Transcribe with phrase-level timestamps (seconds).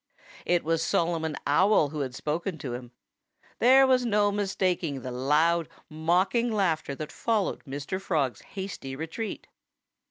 [0.47, 2.91] It was Solomon Owl who had spoken to him.
[3.59, 8.01] There was no mistaking the loud, mocking laughter that followed Mr.
[8.01, 9.45] Frog's hasty retreat.